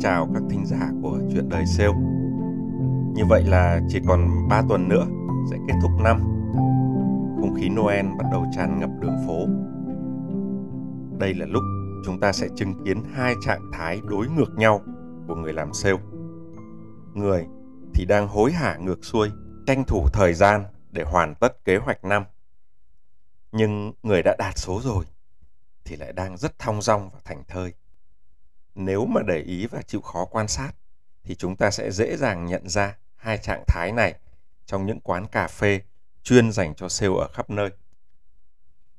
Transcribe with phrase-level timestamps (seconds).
[0.00, 1.92] Xin chào các thính giả của Chuyện Đời Sale
[3.14, 5.06] Như vậy là chỉ còn 3 tuần nữa
[5.50, 6.18] sẽ kết thúc năm.
[7.40, 9.46] Không khí Noel bắt đầu tràn ngập đường phố.
[11.18, 11.62] Đây là lúc
[12.04, 14.80] chúng ta sẽ chứng kiến hai trạng thái đối ngược nhau
[15.28, 15.98] của người làm sale
[17.14, 17.46] Người
[17.94, 19.30] thì đang hối hả ngược xuôi,
[19.66, 22.24] tranh thủ thời gian để hoàn tất kế hoạch năm.
[23.52, 25.04] Nhưng người đã đạt số rồi
[25.84, 27.72] thì lại đang rất thong dong và thành thơi
[28.74, 30.72] nếu mà để ý và chịu khó quan sát
[31.24, 34.14] thì chúng ta sẽ dễ dàng nhận ra hai trạng thái này
[34.66, 35.80] trong những quán cà phê
[36.22, 37.70] chuyên dành cho sale ở khắp nơi.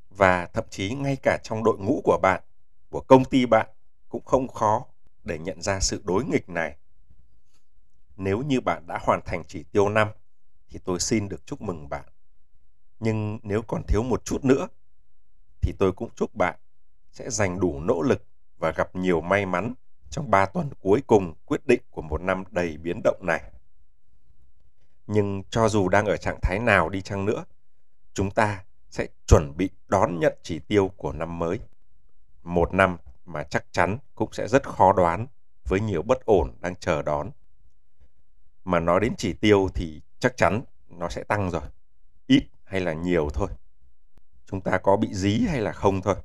[0.09, 2.43] Và thậm chí ngay cả trong đội ngũ của bạn,
[2.89, 3.69] của công ty bạn
[4.09, 4.85] cũng không khó
[5.23, 6.77] để nhận ra sự đối nghịch này.
[8.17, 10.07] Nếu như bạn đã hoàn thành chỉ tiêu năm
[10.69, 12.05] thì tôi xin được chúc mừng bạn.
[12.99, 14.67] Nhưng nếu còn thiếu một chút nữa
[15.61, 16.59] thì tôi cũng chúc bạn
[17.11, 18.23] sẽ dành đủ nỗ lực
[18.61, 19.73] và gặp nhiều may mắn
[20.09, 23.41] trong 3 tuần cuối cùng quyết định của một năm đầy biến động này.
[25.07, 27.45] Nhưng cho dù đang ở trạng thái nào đi chăng nữa,
[28.13, 31.59] chúng ta sẽ chuẩn bị đón nhận chỉ tiêu của năm mới.
[32.43, 35.27] Một năm mà chắc chắn cũng sẽ rất khó đoán
[35.67, 37.31] với nhiều bất ổn đang chờ đón.
[38.63, 41.61] Mà nói đến chỉ tiêu thì chắc chắn nó sẽ tăng rồi.
[42.27, 43.47] Ít hay là nhiều thôi.
[44.45, 46.15] Chúng ta có bị dí hay là không thôi.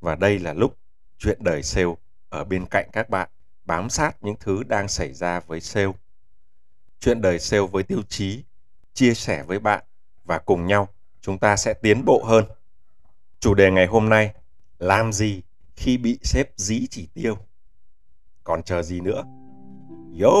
[0.00, 0.76] Và đây là lúc
[1.22, 1.94] chuyện đời sale
[2.28, 3.28] ở bên cạnh các bạn,
[3.64, 5.92] bám sát những thứ đang xảy ra với sale.
[7.00, 8.42] Chuyện đời sale với tiêu chí,
[8.94, 9.84] chia sẻ với bạn
[10.24, 10.88] và cùng nhau
[11.20, 12.44] chúng ta sẽ tiến bộ hơn.
[13.40, 14.34] Chủ đề ngày hôm nay,
[14.78, 15.42] làm gì
[15.76, 17.38] khi bị sếp dí chỉ tiêu?
[18.44, 19.24] Còn chờ gì nữa?
[20.22, 20.32] Yo!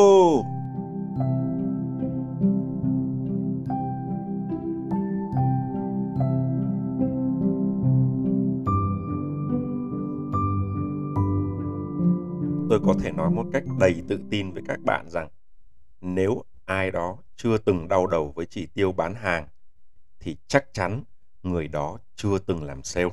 [12.72, 15.28] Tôi có thể nói một cách đầy tự tin với các bạn rằng
[16.00, 19.48] nếu ai đó chưa từng đau đầu với chỉ tiêu bán hàng
[20.20, 21.02] thì chắc chắn
[21.42, 23.10] người đó chưa từng làm sale.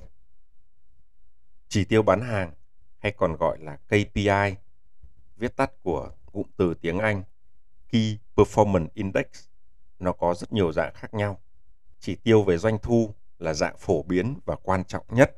[1.68, 2.52] Chỉ tiêu bán hàng
[2.98, 4.56] hay còn gọi là KPI,
[5.38, 7.24] viết tắt của cụm từ tiếng Anh
[7.90, 9.26] Key Performance Index,
[10.00, 11.40] nó có rất nhiều dạng khác nhau.
[12.00, 15.38] Chỉ tiêu về doanh thu là dạng phổ biến và quan trọng nhất.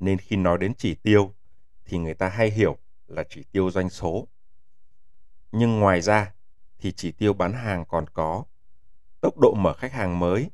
[0.00, 1.34] Nên khi nói đến chỉ tiêu
[1.84, 2.78] thì người ta hay hiểu
[3.12, 4.28] là chỉ tiêu doanh số.
[5.52, 6.34] Nhưng ngoài ra
[6.78, 8.44] thì chỉ tiêu bán hàng còn có
[9.20, 10.50] tốc độ mở khách hàng mới,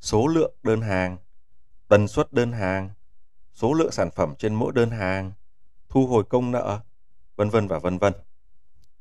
[0.00, 1.16] số lượng đơn hàng,
[1.88, 2.90] tần suất đơn hàng,
[3.52, 5.32] số lượng sản phẩm trên mỗi đơn hàng,
[5.88, 6.80] thu hồi công nợ,
[7.36, 8.12] vân vân và vân vân.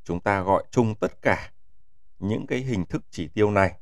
[0.03, 1.51] Chúng ta gọi chung tất cả
[2.19, 3.73] những cái hình thức chỉ tiêu này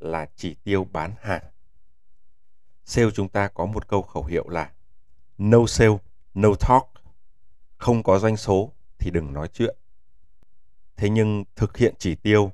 [0.00, 1.42] là chỉ tiêu bán hàng.
[2.84, 4.72] Sale chúng ta có một câu khẩu hiệu là
[5.38, 5.98] No sale,
[6.34, 6.97] no talk
[7.78, 9.76] không có doanh số thì đừng nói chuyện.
[10.96, 12.52] Thế nhưng thực hiện chỉ tiêu,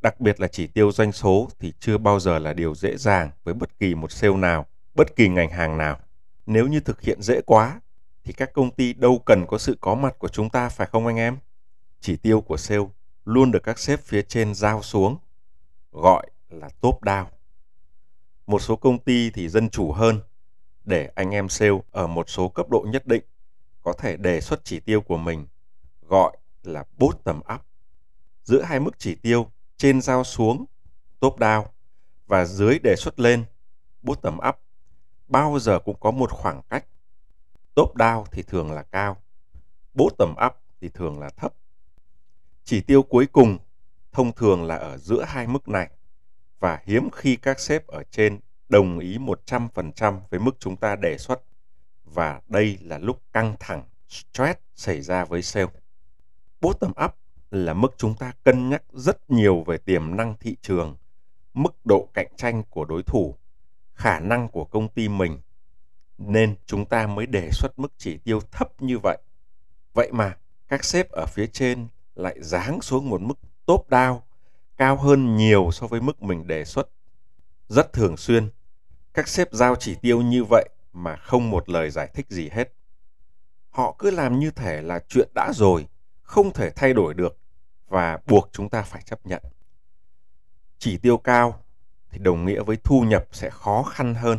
[0.00, 3.30] đặc biệt là chỉ tiêu doanh số thì chưa bao giờ là điều dễ dàng
[3.44, 5.98] với bất kỳ một sale nào, bất kỳ ngành hàng nào.
[6.46, 7.80] Nếu như thực hiện dễ quá
[8.24, 11.06] thì các công ty đâu cần có sự có mặt của chúng ta phải không
[11.06, 11.38] anh em?
[12.00, 12.84] Chỉ tiêu của sale
[13.24, 15.16] luôn được các sếp phía trên giao xuống,
[15.92, 17.24] gọi là top down.
[18.46, 20.20] Một số công ty thì dân chủ hơn,
[20.84, 23.22] để anh em sale ở một số cấp độ nhất định
[23.88, 25.46] có thể đề xuất chỉ tiêu của mình
[26.08, 27.60] gọi là bottom up.
[28.42, 30.64] Giữa hai mức chỉ tiêu trên giao xuống
[31.20, 31.64] top down
[32.26, 33.44] và dưới đề xuất lên
[34.02, 34.56] bottom up
[35.28, 36.86] bao giờ cũng có một khoảng cách.
[37.74, 39.16] Top down thì thường là cao,
[39.94, 41.54] bottom up thì thường là thấp.
[42.64, 43.58] Chỉ tiêu cuối cùng
[44.12, 45.90] thông thường là ở giữa hai mức này
[46.60, 51.18] và hiếm khi các sếp ở trên đồng ý 100% với mức chúng ta đề
[51.18, 51.42] xuất
[52.14, 55.66] và đây là lúc căng thẳng, stress xảy ra với sale.
[56.60, 57.14] Bottom up
[57.50, 60.96] là mức chúng ta cân nhắc rất nhiều về tiềm năng thị trường,
[61.54, 63.34] mức độ cạnh tranh của đối thủ,
[63.94, 65.40] khả năng của công ty mình
[66.18, 69.18] nên chúng ta mới đề xuất mức chỉ tiêu thấp như vậy.
[69.94, 70.36] Vậy mà
[70.68, 74.20] các sếp ở phía trên lại giáng xuống một mức top down
[74.76, 76.88] cao hơn nhiều so với mức mình đề xuất.
[77.68, 78.48] Rất thường xuyên,
[79.14, 80.68] các sếp giao chỉ tiêu như vậy
[81.02, 82.72] mà không một lời giải thích gì hết.
[83.70, 85.86] Họ cứ làm như thể là chuyện đã rồi,
[86.22, 87.38] không thể thay đổi được
[87.88, 89.42] và buộc chúng ta phải chấp nhận.
[90.78, 91.64] Chỉ tiêu cao
[92.10, 94.38] thì đồng nghĩa với thu nhập sẽ khó khăn hơn,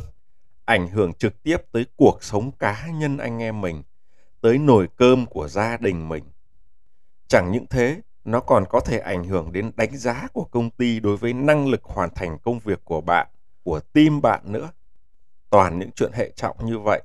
[0.66, 3.84] ảnh hưởng trực tiếp tới cuộc sống cá nhân anh em mình,
[4.42, 6.24] tới nồi cơm của gia đình mình.
[7.28, 11.00] Chẳng những thế, nó còn có thể ảnh hưởng đến đánh giá của công ty
[11.00, 13.28] đối với năng lực hoàn thành công việc của bạn,
[13.64, 14.70] của team bạn nữa.
[15.50, 17.02] Toàn những chuyện hệ trọng như vậy,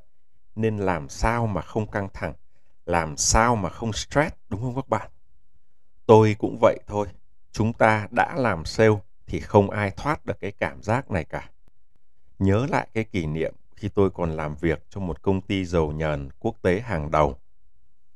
[0.57, 2.33] nên làm sao mà không căng thẳng,
[2.87, 5.11] làm sao mà không stress đúng không các bạn?
[6.07, 7.07] Tôi cũng vậy thôi,
[7.53, 8.97] chúng ta đã làm sale
[9.27, 11.51] thì không ai thoát được cái cảm giác này cả.
[12.39, 15.93] Nhớ lại cái kỷ niệm khi tôi còn làm việc cho một công ty dầu
[15.93, 17.37] nhờn quốc tế hàng đầu.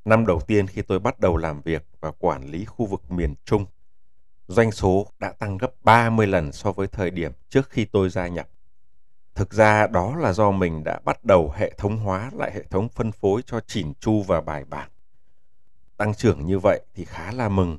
[0.04, 3.34] Năm đầu tiên khi tôi bắt đầu làm việc và quản lý khu vực miền
[3.44, 3.66] Trung,
[4.48, 8.28] doanh số đã tăng gấp 30 lần so với thời điểm trước khi tôi gia
[8.28, 8.48] nhập.
[9.38, 12.88] Thực ra đó là do mình đã bắt đầu hệ thống hóa lại hệ thống
[12.88, 14.90] phân phối cho chỉn chu và bài bản.
[15.96, 17.78] Tăng trưởng như vậy thì khá là mừng.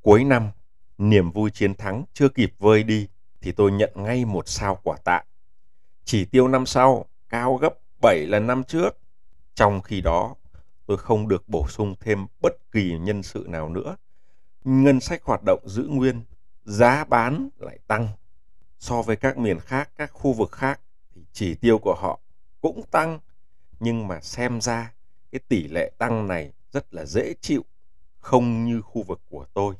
[0.00, 0.50] Cuối năm,
[0.98, 3.08] niềm vui chiến thắng chưa kịp vơi đi
[3.40, 5.22] thì tôi nhận ngay một sao quả tạ.
[6.04, 8.98] Chỉ tiêu năm sau cao gấp 7 lần năm trước.
[9.54, 10.34] Trong khi đó,
[10.86, 13.96] tôi không được bổ sung thêm bất kỳ nhân sự nào nữa.
[14.64, 16.22] Ngân sách hoạt động giữ nguyên,
[16.64, 18.08] giá bán lại tăng.
[18.82, 20.80] So với các miền khác, các khu vực khác
[21.14, 22.20] thì chỉ tiêu của họ
[22.60, 23.18] cũng tăng.
[23.80, 24.92] Nhưng mà xem ra
[25.32, 27.64] cái tỷ lệ tăng này rất là dễ chịu,
[28.18, 29.74] không như khu vực của tôi,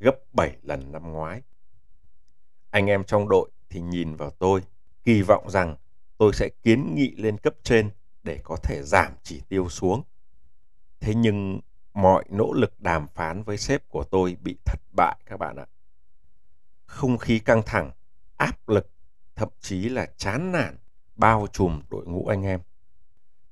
[0.00, 1.42] gấp 7 lần năm ngoái.
[2.70, 4.62] Anh em trong đội thì nhìn vào tôi,
[5.04, 5.76] kỳ vọng rằng
[6.18, 7.90] tôi sẽ kiến nghị lên cấp trên
[8.22, 10.02] để có thể giảm chỉ tiêu xuống.
[11.00, 11.60] Thế nhưng
[11.94, 15.66] mọi nỗ lực đàm phán với sếp của tôi bị thất bại các bạn ạ.
[16.86, 17.90] Không khí căng thẳng,
[18.44, 18.90] áp lực,
[19.36, 20.76] thậm chí là chán nản
[21.16, 22.60] bao trùm đội ngũ anh em.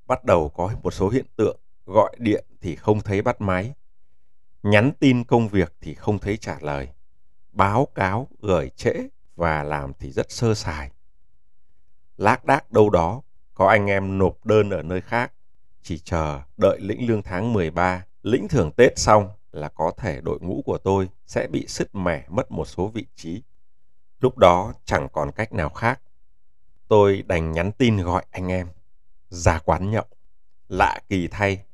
[0.07, 3.75] Bắt đầu có một số hiện tượng gọi điện thì không thấy bắt máy,
[4.63, 6.89] nhắn tin công việc thì không thấy trả lời,
[7.53, 8.93] báo cáo gửi trễ
[9.37, 10.91] và làm thì rất sơ sài.
[12.17, 13.23] Lác đác đâu đó,
[13.55, 15.33] có anh em nộp đơn ở nơi khác,
[15.83, 20.39] chỉ chờ đợi lĩnh lương tháng 13, lĩnh thưởng Tết xong là có thể đội
[20.41, 23.43] ngũ của tôi sẽ bị sứt mẻ mất một số vị trí.
[24.23, 26.01] Lúc đó chẳng còn cách nào khác.
[26.89, 28.69] Tôi đành nhắn tin gọi anh em,
[29.29, 30.05] ra quán nhậu.
[30.69, 31.65] Lạ kỳ thay,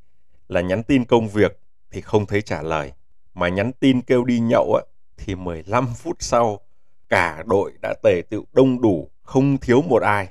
[0.48, 1.60] là nhắn tin công việc
[1.90, 2.92] thì không thấy trả lời,
[3.34, 4.82] mà nhắn tin kêu đi nhậu á,
[5.16, 6.60] thì 15 phút sau
[7.08, 10.28] cả đội đã tề tựu đông đủ, không thiếu một ai.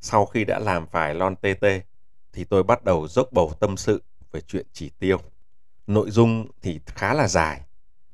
[0.00, 1.80] Sau khi đã làm vài lon tê tê,
[2.32, 4.02] thì tôi bắt đầu dốc bầu tâm sự
[4.32, 5.18] về chuyện chỉ tiêu.
[5.86, 7.60] Nội dung thì khá là dài,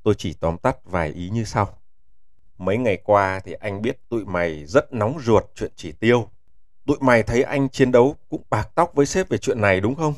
[0.03, 1.80] tôi chỉ tóm tắt vài ý như sau.
[2.61, 6.29] Mấy ngày qua thì anh biết tụi mày rất nóng ruột chuyện chỉ tiêu.
[6.87, 9.95] Tụi mày thấy anh chiến đấu cũng bạc tóc với sếp về chuyện này đúng
[9.95, 10.15] không?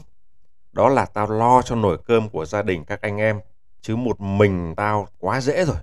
[0.72, 3.40] Đó là tao lo cho nồi cơm của gia đình các anh em,
[3.80, 5.76] chứ một mình tao quá dễ rồi.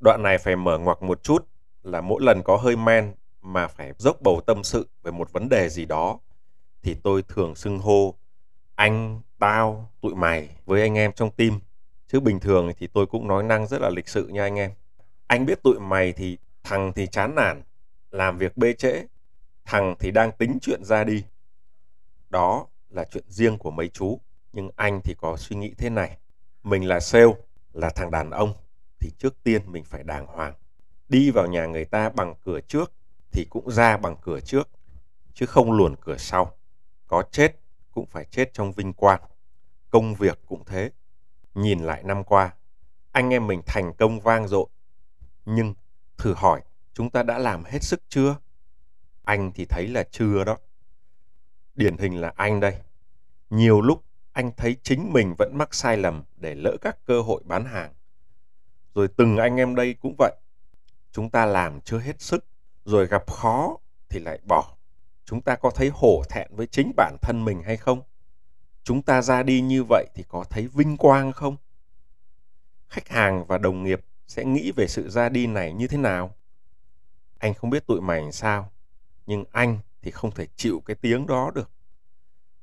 [0.00, 1.46] Đoạn này phải mở ngoặc một chút
[1.82, 5.48] là mỗi lần có hơi men mà phải dốc bầu tâm sự về một vấn
[5.48, 6.18] đề gì đó
[6.82, 8.14] thì tôi thường xưng hô
[8.74, 11.60] anh, tao, tụi mày với anh em trong team.
[12.08, 14.70] Chứ bình thường thì tôi cũng nói năng rất là lịch sự nha anh em.
[15.26, 17.62] Anh biết tụi mày thì thằng thì chán nản,
[18.10, 19.06] làm việc bê trễ,
[19.64, 21.24] thằng thì đang tính chuyện ra đi.
[22.30, 24.20] Đó là chuyện riêng của mấy chú,
[24.52, 26.18] nhưng anh thì có suy nghĩ thế này.
[26.62, 27.34] Mình là sale,
[27.72, 28.52] là thằng đàn ông,
[29.00, 30.54] thì trước tiên mình phải đàng hoàng.
[31.08, 32.92] Đi vào nhà người ta bằng cửa trước
[33.32, 34.68] thì cũng ra bằng cửa trước,
[35.34, 36.56] chứ không luồn cửa sau.
[37.06, 37.56] Có chết
[37.90, 39.20] cũng phải chết trong vinh quang.
[39.90, 40.90] Công việc cũng thế.
[41.54, 42.54] Nhìn lại năm qua,
[43.12, 44.66] anh em mình thành công vang dội.
[45.44, 45.74] Nhưng
[46.18, 46.62] thử hỏi,
[46.94, 48.36] chúng ta đã làm hết sức chưa?
[49.22, 50.56] Anh thì thấy là chưa đó.
[51.74, 52.78] Điển hình là anh đây.
[53.50, 57.42] Nhiều lúc anh thấy chính mình vẫn mắc sai lầm để lỡ các cơ hội
[57.44, 57.92] bán hàng.
[58.94, 60.32] Rồi từng anh em đây cũng vậy.
[61.12, 62.44] Chúng ta làm chưa hết sức,
[62.84, 63.76] rồi gặp khó
[64.08, 64.76] thì lại bỏ.
[65.24, 68.02] Chúng ta có thấy hổ thẹn với chính bản thân mình hay không?
[68.84, 71.56] Chúng ta ra đi như vậy thì có thấy vinh quang không?
[72.88, 76.34] Khách hàng và đồng nghiệp sẽ nghĩ về sự ra đi này như thế nào?
[77.38, 78.72] Anh không biết tụi mày sao,
[79.26, 81.70] nhưng anh thì không thể chịu cái tiếng đó được.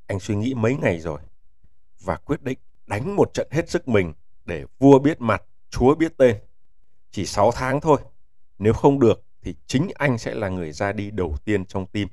[0.08, 1.22] Anh suy nghĩ mấy ngày rồi
[2.02, 4.14] và quyết định đánh một trận hết sức mình
[4.46, 6.38] để vua biết mặt, chúa biết tên.
[7.12, 8.02] Chỉ 6 tháng thôi,
[8.60, 12.08] nếu không được thì chính anh sẽ là người ra đi đầu tiên trong tim.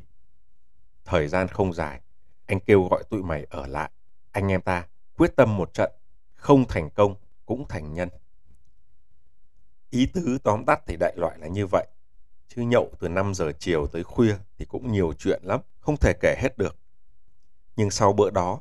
[1.05, 2.01] Thời gian không dài,
[2.47, 3.91] anh kêu gọi tụi mày ở lại.
[4.33, 4.87] Anh em ta
[5.17, 5.93] quyết tâm một trận,
[6.35, 7.15] không thành công
[7.47, 8.09] cũng thành nhân.
[9.91, 11.87] Ý tứ tóm tắt thì đại loại là như vậy.
[12.49, 16.13] Chứ nhậu từ 5 giờ chiều tới khuya thì cũng nhiều chuyện lắm, không thể
[16.21, 16.77] kể hết được.
[17.77, 18.61] Nhưng sau bữa đó,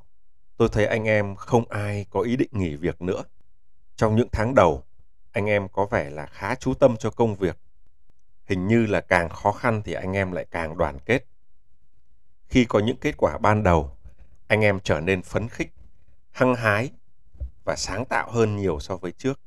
[0.57, 3.23] tôi thấy anh em không ai có ý định nghỉ việc nữa.
[3.95, 4.83] Trong những tháng đầu,
[5.31, 7.57] anh em có vẻ là khá chú tâm cho công việc.
[8.45, 11.25] Hình như là càng khó khăn thì anh em lại càng đoàn kết.
[12.47, 13.97] Khi có những kết quả ban đầu,
[14.47, 15.73] anh em trở nên phấn khích,
[16.31, 16.91] hăng hái
[17.65, 19.39] và sáng tạo hơn nhiều so với trước.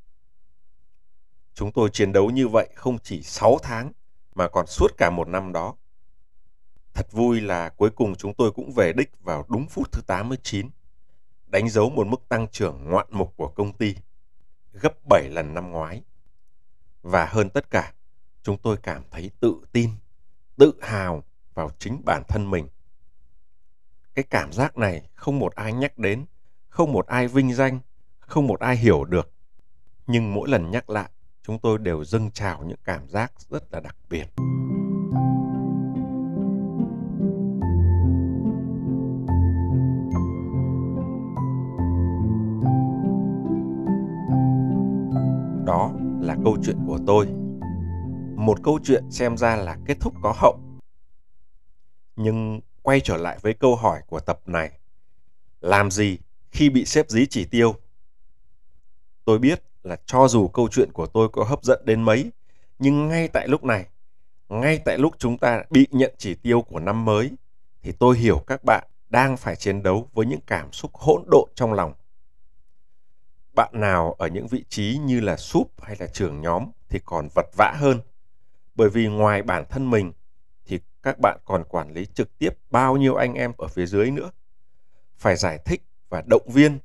[1.55, 3.93] Chúng tôi chiến đấu như vậy không chỉ 6 tháng
[4.35, 5.77] mà còn suốt cả một năm đó.
[6.95, 10.71] Thật vui là cuối cùng chúng tôi cũng về đích vào đúng phút thứ 89,
[11.47, 13.95] đánh dấu một mức tăng trưởng ngoạn mục của công ty,
[14.73, 16.03] gấp 7 lần năm ngoái.
[17.03, 17.93] Và hơn tất cả,
[18.43, 19.91] chúng tôi cảm thấy tự tin,
[20.57, 22.69] tự hào vào chính bản thân mình.
[24.15, 26.27] Cái cảm giác này không một ai nhắc đến,
[26.69, 27.81] không một ai vinh danh,
[28.19, 29.33] không một ai hiểu được.
[30.07, 31.11] Nhưng mỗi lần nhắc lại,
[31.43, 34.27] chúng tôi đều dâng trào những cảm giác rất là đặc biệt.
[45.67, 47.27] Đó là câu chuyện của tôi.
[48.37, 50.61] Một câu chuyện xem ra là kết thúc có hậu.
[52.17, 54.79] Nhưng quay trở lại với câu hỏi của tập này.
[55.61, 56.19] Làm gì
[56.51, 57.75] khi bị xếp dí chỉ tiêu?
[59.25, 62.31] Tôi biết là cho dù câu chuyện của tôi có hấp dẫn đến mấy,
[62.79, 63.87] nhưng ngay tại lúc này,
[64.49, 67.31] ngay tại lúc chúng ta bị nhận chỉ tiêu của năm mới,
[67.83, 71.51] thì tôi hiểu các bạn đang phải chiến đấu với những cảm xúc hỗn độn
[71.55, 71.93] trong lòng.
[73.55, 77.29] Bạn nào ở những vị trí như là súp hay là trưởng nhóm thì còn
[77.35, 78.01] vật vã hơn.
[78.75, 80.13] Bởi vì ngoài bản thân mình
[80.67, 84.11] thì các bạn còn quản lý trực tiếp bao nhiêu anh em ở phía dưới
[84.11, 84.31] nữa.
[85.19, 86.79] Phải giải thích và động viên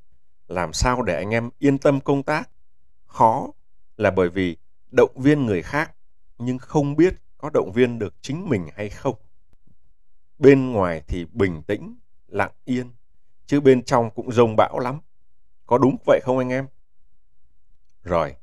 [0.48, 2.50] làm sao để anh em yên tâm công tác
[3.16, 3.48] khó
[3.98, 4.58] là bởi vì
[4.92, 5.96] động viên người khác
[6.38, 9.16] nhưng không biết có động viên được chính mình hay không.
[10.40, 11.96] Bên ngoài thì bình tĩnh,
[12.28, 12.92] lặng yên,
[13.46, 15.00] chứ bên trong cũng rông bão lắm.
[15.66, 16.68] Có đúng vậy không anh em?
[18.04, 18.36] Rồi,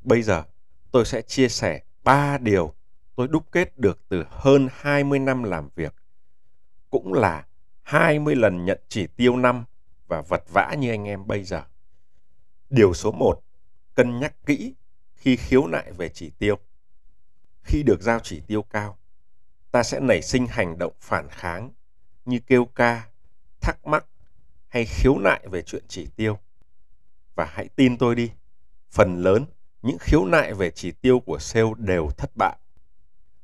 [0.00, 0.42] bây giờ
[0.90, 2.74] tôi sẽ chia sẻ ba điều
[3.16, 5.94] tôi đúc kết được từ hơn 20 năm làm việc,
[6.90, 7.46] cũng là
[7.82, 9.64] 20 lần nhận chỉ tiêu năm
[10.08, 11.62] và vật vã như anh em bây giờ.
[12.70, 13.43] Điều số 1
[13.94, 14.74] cân nhắc kỹ
[15.14, 16.58] khi khiếu nại về chỉ tiêu.
[17.62, 18.98] Khi được giao chỉ tiêu cao,
[19.70, 21.70] ta sẽ nảy sinh hành động phản kháng
[22.24, 23.08] như kêu ca,
[23.60, 24.06] thắc mắc
[24.68, 26.38] hay khiếu nại về chuyện chỉ tiêu.
[27.34, 28.30] Và hãy tin tôi đi,
[28.90, 29.44] phần lớn
[29.82, 32.56] những khiếu nại về chỉ tiêu của sale đều thất bại.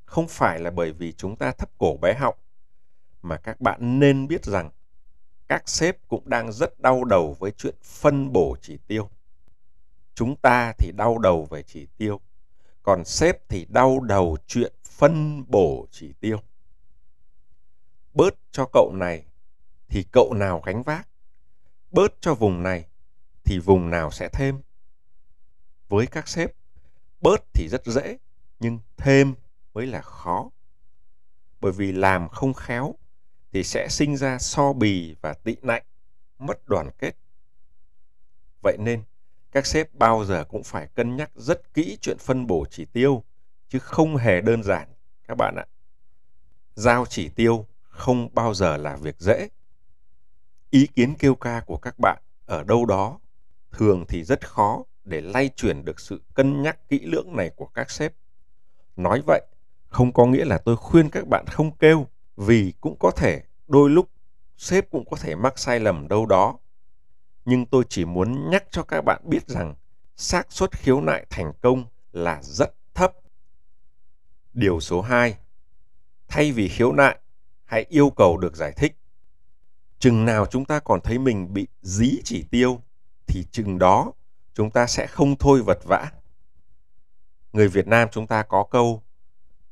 [0.04, 2.37] Không phải là bởi vì chúng ta thấp cổ bé họng,
[3.23, 4.71] mà các bạn nên biết rằng
[5.49, 9.11] các sếp cũng đang rất đau đầu với chuyện phân bổ chỉ tiêu
[10.21, 12.21] chúng ta thì đau đầu về chỉ tiêu,
[12.83, 16.39] còn sếp thì đau đầu chuyện phân bổ chỉ tiêu.
[18.15, 19.25] Bớt cho cậu này
[19.89, 21.09] thì cậu nào gánh vác,
[21.91, 22.87] bớt cho vùng này
[23.45, 24.61] thì vùng nào sẽ thêm.
[25.89, 26.50] Với các sếp,
[27.21, 28.19] bớt thì rất dễ,
[28.59, 29.35] nhưng thêm
[29.75, 30.50] mới là khó.
[31.61, 32.95] Bởi vì làm không khéo
[33.53, 35.85] thì sẽ sinh ra so bì và tị nạnh,
[36.39, 37.17] mất đoàn kết.
[38.62, 39.03] Vậy nên
[39.52, 43.25] các sếp bao giờ cũng phải cân nhắc rất kỹ chuyện phân bổ chỉ tiêu,
[43.69, 44.88] chứ không hề đơn giản,
[45.28, 45.66] các bạn ạ.
[46.75, 49.49] Giao chỉ tiêu không bao giờ là việc dễ.
[50.71, 53.19] Ý kiến kêu ca của các bạn ở đâu đó
[53.73, 57.66] thường thì rất khó để lay chuyển được sự cân nhắc kỹ lưỡng này của
[57.66, 58.12] các sếp.
[58.97, 59.47] Nói vậy,
[59.88, 63.90] không có nghĩa là tôi khuyên các bạn không kêu, vì cũng có thể đôi
[63.90, 64.11] lúc
[64.57, 66.59] sếp cũng có thể mắc sai lầm đâu đó
[67.45, 69.75] nhưng tôi chỉ muốn nhắc cho các bạn biết rằng
[70.17, 73.13] xác suất khiếu nại thành công là rất thấp.
[74.53, 75.39] Điều số 2.
[76.29, 77.19] Thay vì khiếu nại,
[77.65, 78.97] hãy yêu cầu được giải thích.
[79.99, 82.81] Chừng nào chúng ta còn thấy mình bị dí chỉ tiêu
[83.27, 84.13] thì chừng đó
[84.55, 86.11] chúng ta sẽ không thôi vật vã.
[87.53, 89.03] Người Việt Nam chúng ta có câu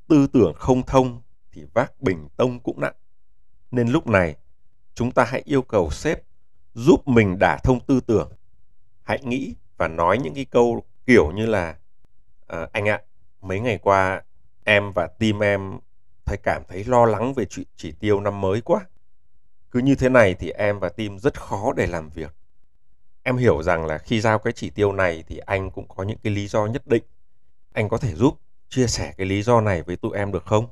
[0.08, 1.22] tư tưởng không thông
[1.52, 2.94] thì vác bình tông cũng nặng.
[3.70, 4.36] Nên lúc này
[4.94, 6.27] chúng ta hãy yêu cầu sếp
[6.78, 8.32] giúp mình đả thông tư tưởng
[9.02, 11.76] hãy nghĩ và nói những cái câu kiểu như là
[12.46, 13.02] à, anh ạ
[13.40, 14.22] mấy ngày qua
[14.64, 15.78] em và team em
[16.24, 18.86] thấy cảm thấy lo lắng về chuyện chỉ tiêu năm mới quá
[19.70, 22.34] cứ như thế này thì em và team rất khó để làm việc
[23.22, 26.18] em hiểu rằng là khi giao cái chỉ tiêu này thì anh cũng có những
[26.22, 27.02] cái lý do nhất định
[27.72, 30.66] anh có thể giúp chia sẻ cái lý do này với tụi em được không?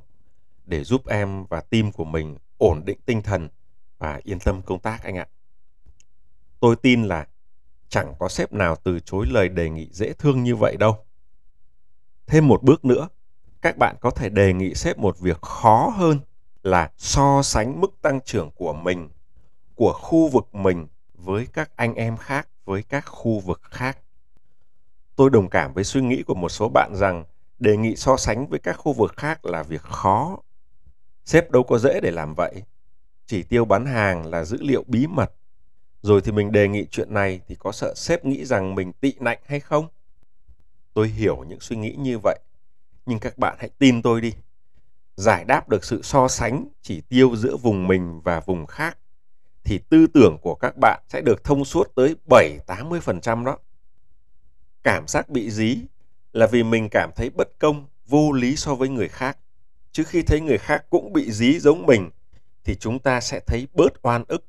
[0.65, 3.49] Để giúp em và team của mình ổn định tinh thần
[3.97, 5.27] và yên tâm công tác anh ạ.
[6.59, 7.27] Tôi tin là
[7.89, 10.97] chẳng có sếp nào từ chối lời đề nghị dễ thương như vậy đâu.
[12.27, 13.09] Thêm một bước nữa,
[13.61, 16.19] các bạn có thể đề nghị sếp một việc khó hơn
[16.63, 19.09] là so sánh mức tăng trưởng của mình,
[19.75, 23.97] của khu vực mình với các anh em khác, với các khu vực khác.
[25.15, 27.23] Tôi đồng cảm với suy nghĩ của một số bạn rằng
[27.59, 30.37] đề nghị so sánh với các khu vực khác là việc khó.
[31.25, 32.63] Sếp đâu có dễ để làm vậy.
[33.25, 35.33] Chỉ tiêu bán hàng là dữ liệu bí mật.
[36.07, 39.13] Rồi thì mình đề nghị chuyện này thì có sợ sếp nghĩ rằng mình tị
[39.19, 39.87] nạnh hay không?
[40.93, 42.39] Tôi hiểu những suy nghĩ như vậy.
[43.05, 44.33] Nhưng các bạn hãy tin tôi đi.
[45.15, 48.97] Giải đáp được sự so sánh chỉ tiêu giữa vùng mình và vùng khác
[49.63, 53.57] thì tư tưởng của các bạn sẽ được thông suốt tới 7-80% đó.
[54.83, 55.77] Cảm giác bị dí
[56.33, 59.37] là vì mình cảm thấy bất công, vô lý so với người khác.
[59.91, 62.09] Chứ khi thấy người khác cũng bị dí giống mình
[62.63, 64.45] thì chúng ta sẽ thấy bớt oan ức,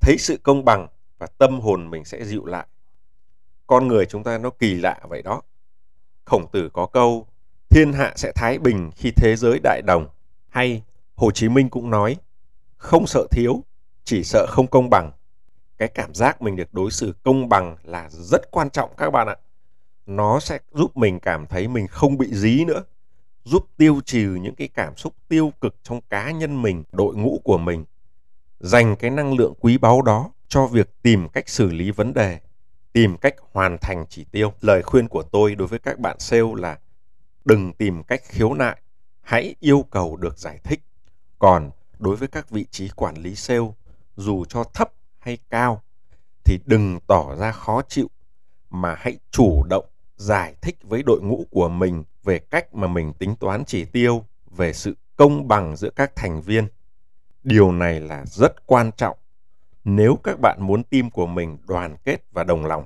[0.00, 0.88] thấy sự công bằng
[1.18, 2.66] và tâm hồn mình sẽ dịu lại.
[3.66, 5.42] Con người chúng ta nó kỳ lạ vậy đó.
[6.24, 7.26] Khổng tử có câu
[7.68, 10.06] thiên hạ sẽ thái bình khi thế giới đại đồng.
[10.48, 10.82] Hay
[11.14, 12.16] Hồ Chí Minh cũng nói
[12.76, 13.62] không sợ thiếu,
[14.04, 15.12] chỉ sợ không công bằng.
[15.78, 19.28] Cái cảm giác mình được đối xử công bằng là rất quan trọng các bạn
[19.28, 19.36] ạ
[20.08, 22.84] nó sẽ giúp mình cảm thấy mình không bị dí nữa
[23.44, 27.40] giúp tiêu trừ những cái cảm xúc tiêu cực trong cá nhân mình đội ngũ
[27.44, 27.84] của mình
[28.60, 32.40] dành cái năng lượng quý báu đó cho việc tìm cách xử lý vấn đề,
[32.92, 34.52] tìm cách hoàn thành chỉ tiêu.
[34.60, 36.78] Lời khuyên của tôi đối với các bạn sale là
[37.44, 38.80] đừng tìm cách khiếu nại,
[39.20, 40.80] hãy yêu cầu được giải thích.
[41.38, 43.72] Còn đối với các vị trí quản lý sale,
[44.16, 45.82] dù cho thấp hay cao,
[46.44, 48.10] thì đừng tỏ ra khó chịu,
[48.70, 49.84] mà hãy chủ động
[50.16, 54.24] giải thích với đội ngũ của mình về cách mà mình tính toán chỉ tiêu,
[54.50, 56.66] về sự công bằng giữa các thành viên.
[57.44, 59.16] Điều này là rất quan trọng
[59.96, 62.84] nếu các bạn muốn team của mình đoàn kết và đồng lòng.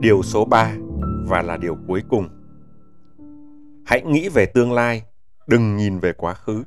[0.00, 0.72] Điều số 3
[1.26, 2.28] và là điều cuối cùng.
[3.86, 5.02] Hãy nghĩ về tương lai,
[5.46, 6.64] đừng nhìn về quá khứ.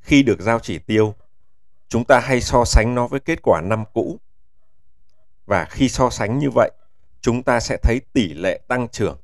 [0.00, 1.14] Khi được giao chỉ tiêu,
[1.88, 4.18] chúng ta hay so sánh nó với kết quả năm cũ
[5.46, 6.70] và khi so sánh như vậy,
[7.20, 9.18] chúng ta sẽ thấy tỷ lệ tăng trưởng.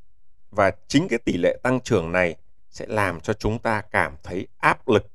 [0.50, 2.36] Và chính cái tỷ lệ tăng trưởng này
[2.70, 5.06] sẽ làm cho chúng ta cảm thấy áp lực.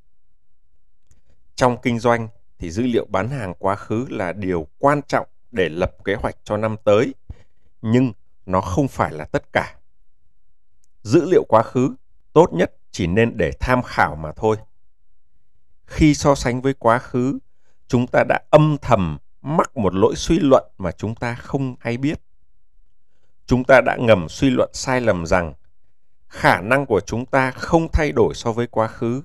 [1.54, 5.68] Trong kinh doanh thì dữ liệu bán hàng quá khứ là điều quan trọng để
[5.68, 7.14] lập kế hoạch cho năm tới,
[7.82, 8.12] nhưng
[8.46, 9.76] nó không phải là tất cả.
[11.02, 11.94] Dữ liệu quá khứ
[12.32, 14.56] tốt nhất chỉ nên để tham khảo mà thôi.
[15.86, 17.38] Khi so sánh với quá khứ,
[17.88, 21.96] chúng ta đã âm thầm mắc một lỗi suy luận mà chúng ta không hay
[21.96, 22.20] biết.
[23.46, 25.54] Chúng ta đã ngầm suy luận sai lầm rằng
[26.28, 29.22] khả năng của chúng ta không thay đổi so với quá khứ.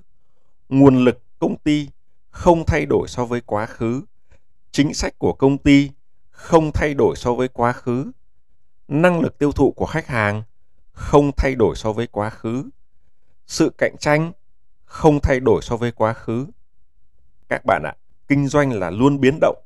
[0.68, 1.88] Nguồn lực công ty
[2.30, 4.02] không thay đổi so với quá khứ.
[4.72, 5.90] Chính sách của công ty
[6.30, 8.12] không thay đổi so với quá khứ.
[8.88, 10.42] Năng lực tiêu thụ của khách hàng
[10.92, 12.70] không thay đổi so với quá khứ.
[13.46, 14.32] Sự cạnh tranh
[14.84, 16.46] không thay đổi so với quá khứ.
[17.48, 17.94] Các bạn ạ,
[18.28, 19.62] kinh doanh là luôn biến động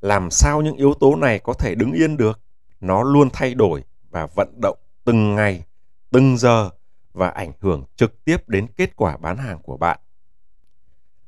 [0.00, 2.40] làm sao những yếu tố này có thể đứng yên được
[2.80, 5.64] nó luôn thay đổi và vận động từng ngày
[6.10, 6.70] từng giờ
[7.12, 9.98] và ảnh hưởng trực tiếp đến kết quả bán hàng của bạn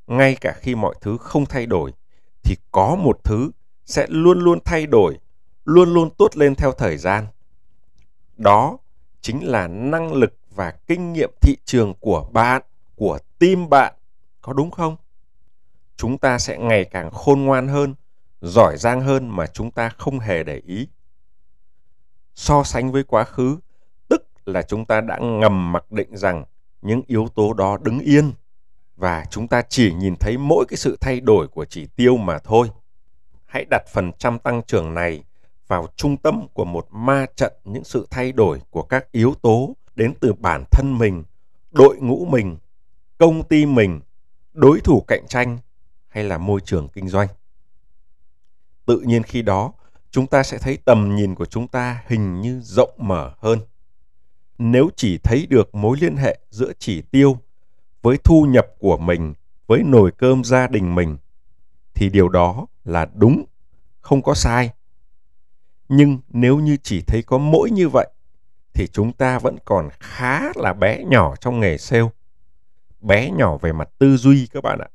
[0.07, 1.93] ngay cả khi mọi thứ không thay đổi
[2.43, 3.51] thì có một thứ
[3.87, 5.19] sẽ luôn luôn thay đổi
[5.65, 7.27] luôn luôn tốt lên theo thời gian
[8.37, 8.79] đó
[9.21, 12.63] chính là năng lực và kinh nghiệm thị trường của bạn,
[12.95, 13.95] của team bạn.
[14.41, 14.97] Có đúng không?
[15.97, 17.95] Chúng ta sẽ ngày càng khôn ngoan hơn,
[18.41, 20.89] giỏi giang hơn mà chúng ta không hề để ý.
[22.35, 23.59] So sánh với quá khứ,
[24.09, 26.45] tức là chúng ta đã ngầm mặc định rằng
[26.83, 28.33] những yếu tố đó đứng yên
[28.97, 32.39] và chúng ta chỉ nhìn thấy mỗi cái sự thay đổi của chỉ tiêu mà
[32.39, 32.71] thôi.
[33.47, 35.25] Hãy đặt phần trăm tăng trưởng này
[35.67, 39.77] vào trung tâm của một ma trận những sự thay đổi của các yếu tố
[39.95, 41.23] đến từ bản thân mình,
[41.71, 42.57] đội ngũ mình,
[43.19, 44.01] công ty mình,
[44.53, 45.59] đối thủ cạnh tranh
[46.09, 47.29] hay là môi trường kinh doanh.
[48.91, 49.73] Tự nhiên khi đó,
[50.11, 53.59] chúng ta sẽ thấy tầm nhìn của chúng ta hình như rộng mở hơn.
[54.59, 57.39] Nếu chỉ thấy được mối liên hệ giữa chỉ tiêu
[58.03, 59.35] với thu nhập của mình,
[59.67, 61.17] với nồi cơm gia đình mình
[61.95, 63.45] thì điều đó là đúng,
[64.01, 64.71] không có sai
[65.89, 68.09] nhưng nếu như chỉ thấy có mỗi như vậy
[68.75, 72.09] thì chúng ta vẫn còn khá là bé nhỏ trong nghề sale
[73.01, 74.89] bé nhỏ về mặt tư duy các bạn ạ.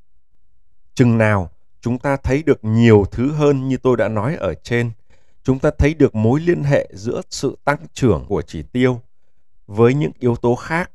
[0.93, 1.51] Chừng nào
[1.85, 4.91] chúng ta thấy được nhiều thứ hơn như tôi đã nói ở trên,
[5.43, 9.01] chúng ta thấy được mối liên hệ giữa sự tăng trưởng của chỉ tiêu
[9.67, 10.91] với những yếu tố khác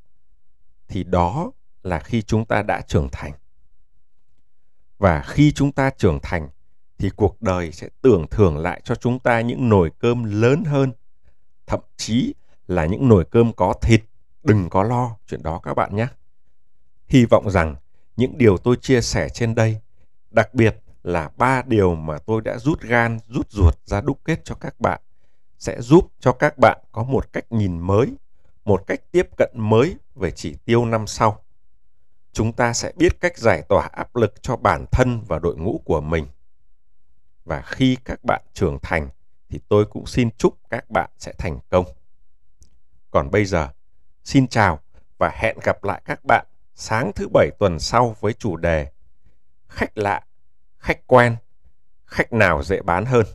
[0.88, 3.32] thì đó là khi chúng ta đã trưởng thành.
[4.98, 6.48] Và khi chúng ta trưởng thành
[6.98, 10.92] thì cuộc đời sẽ tưởng thưởng lại cho chúng ta những nồi cơm lớn hơn,
[11.66, 12.34] thậm chí
[12.66, 14.04] là những nồi cơm có thịt,
[14.42, 16.06] đừng có lo chuyện đó các bạn nhé.
[17.08, 17.76] Hy vọng rằng
[18.16, 19.80] những điều tôi chia sẻ trên đây,
[20.30, 24.44] đặc biệt là ba điều mà tôi đã rút gan, rút ruột ra đúc kết
[24.44, 25.00] cho các bạn
[25.58, 28.14] sẽ giúp cho các bạn có một cách nhìn mới,
[28.64, 31.42] một cách tiếp cận mới về chỉ tiêu năm sau.
[32.32, 35.80] Chúng ta sẽ biết cách giải tỏa áp lực cho bản thân và đội ngũ
[35.84, 36.26] của mình.
[37.44, 39.08] Và khi các bạn trưởng thành
[39.48, 41.84] thì tôi cũng xin chúc các bạn sẽ thành công.
[43.10, 43.68] Còn bây giờ,
[44.24, 44.80] xin chào
[45.18, 48.86] và hẹn gặp lại các bạn sáng thứ bảy tuần sau với chủ đề
[49.70, 50.20] Khách lạ,
[50.78, 51.36] khách quen,
[52.06, 53.26] khách nào dễ bán hơn.